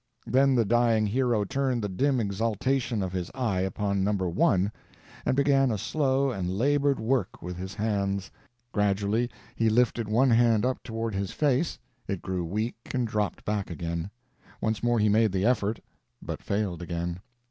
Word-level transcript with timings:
Then 0.25 0.55
the 0.55 0.65
dying 0.65 1.05
hero 1.05 1.43
turned 1.45 1.83
the 1.83 1.87
dim 1.87 2.19
exultation 2.19 3.03
of 3.03 3.11
his 3.13 3.29
eye 3.35 3.59
upon 3.61 4.03
No. 4.03 4.13
1, 4.13 4.71
and 5.27 5.37
began 5.37 5.69
a 5.69 5.77
slow 5.77 6.31
and 6.31 6.49
labored 6.57 6.99
work 6.99 7.43
with 7.43 7.55
his 7.55 7.75
hands; 7.75 8.31
gradually 8.71 9.29
he 9.55 9.69
lifted 9.69 10.07
one 10.09 10.31
hand 10.31 10.65
up 10.65 10.81
toward 10.81 11.13
his 11.13 11.29
face; 11.29 11.77
it 12.07 12.23
grew 12.23 12.43
weak 12.43 12.77
and 12.95 13.07
dropped 13.07 13.45
back 13.45 13.69
again; 13.69 14.09
once 14.59 14.81
more 14.81 14.97
he 14.97 15.07
made 15.07 15.31
the 15.31 15.45
effort, 15.45 15.79
but 16.19 16.41
failed 16.41 16.81
again. 16.81 17.19